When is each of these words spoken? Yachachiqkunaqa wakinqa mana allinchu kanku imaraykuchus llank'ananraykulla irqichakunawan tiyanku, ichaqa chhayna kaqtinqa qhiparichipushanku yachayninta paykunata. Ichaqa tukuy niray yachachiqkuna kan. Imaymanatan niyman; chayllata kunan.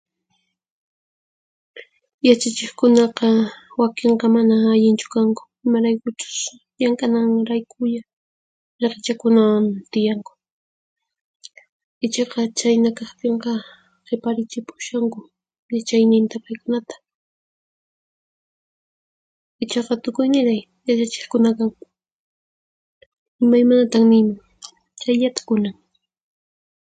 Yachachiqkunaqa 2.27 3.27
wakinqa 3.81 4.25
mana 4.35 4.55
allinchu 4.73 5.07
kanku 5.13 5.43
imaraykuchus 5.65 6.37
llank'ananraykulla 6.79 7.99
irqichakunawan 8.83 9.65
tiyanku, 9.91 10.31
ichaqa 12.05 12.39
chhayna 12.57 12.89
kaqtinqa 12.99 13.51
qhiparichipushanku 14.07 15.19
yachayninta 15.73 16.35
paykunata. 16.45 16.95
Ichaqa 19.63 19.93
tukuy 20.03 20.27
niray 20.33 20.61
yachachiqkuna 20.87 21.49
kan. 21.57 21.69
Imaymanatan 23.43 24.03
niyman; 24.09 24.37
chayllata 25.01 25.41
kunan. 25.49 25.75